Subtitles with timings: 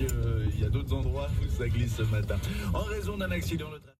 [0.00, 2.36] euh, il y a d'autres endroits où ça glisse ce matin.
[2.72, 3.90] En raison d'un accident, le train...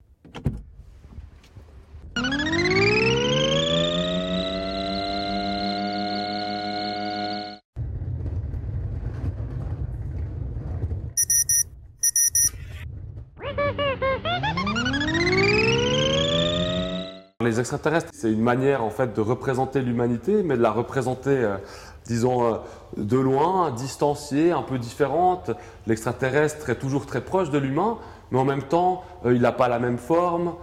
[17.41, 21.57] Les extraterrestres, c'est une manière en fait de représenter l'humanité, mais de la représenter, euh,
[22.05, 22.57] disons, euh,
[22.97, 25.51] de loin, distanciée, un peu différente.
[25.87, 27.97] L'extraterrestre est toujours très proche de l'humain,
[28.31, 30.53] mais en même temps, euh, il n'a pas la même forme.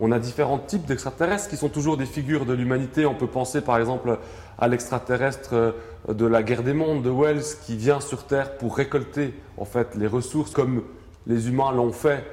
[0.00, 3.06] On a différents types d'extraterrestres qui sont toujours des figures de l'humanité.
[3.06, 4.18] On peut penser par exemple
[4.58, 5.74] à l'extraterrestre
[6.08, 9.94] de la guerre des mondes de Wells qui vient sur Terre pour récolter en fait
[9.94, 10.82] les ressources comme
[11.26, 12.24] les humains l'ont fait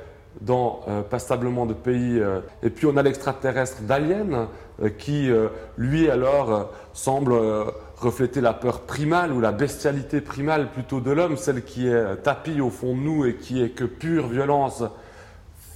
[0.41, 2.19] dans euh, passablement de pays.
[2.19, 2.39] euh.
[2.63, 4.47] Et puis on a l'extraterrestre d'Alien
[4.81, 7.65] euh, qui, euh, lui alors, euh, semble euh,
[7.99, 12.15] refléter la peur primale ou la bestialité primale plutôt de l'homme, celle qui est euh,
[12.15, 14.83] tapie au fond de nous et qui est que pure violence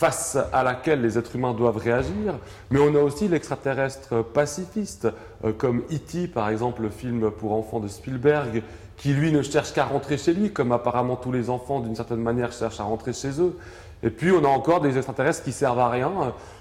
[0.03, 2.37] face à laquelle les êtres humains doivent réagir.
[2.71, 5.07] Mais on a aussi l'extraterrestre pacifiste,
[5.45, 6.27] euh, comme E.T.
[6.27, 8.63] par exemple, le film pour enfants de Spielberg,
[8.97, 12.19] qui lui ne cherche qu'à rentrer chez lui, comme apparemment tous les enfants d'une certaine
[12.19, 13.57] manière cherchent à rentrer chez eux.
[14.03, 16.11] Et puis on a encore des extraterrestres qui servent à rien,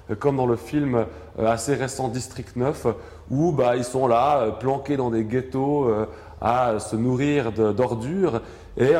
[0.09, 1.05] euh, comme dans le film
[1.41, 2.87] euh, assez récent District 9,
[3.33, 5.93] où bah, ils sont là, planqués dans des ghettos,
[6.41, 8.41] à se nourrir d'ordures,
[8.77, 8.95] et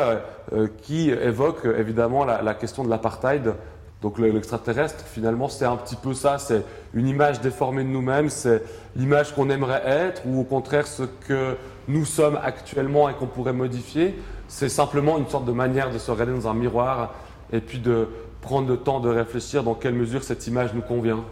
[0.83, 3.55] qui évoquent euh, évidemment la question de l'apartheid.
[4.03, 8.29] Donc le- l'extraterrestre, finalement, c'est un petit peu ça, c'est une image déformée de nous-mêmes,
[8.31, 8.63] c'est
[8.97, 11.55] l'image qu'on aimerait être, ou au contraire ce que
[11.89, 14.19] nous sommes actuellement et qu'on pourrait modifier.
[14.49, 17.15] C'est simplement une sorte de manière de se regarder dans un miroir
[17.53, 18.09] et puis de
[18.41, 21.25] prendre le temps de réfléchir dans quelle mesure cette image nous convient.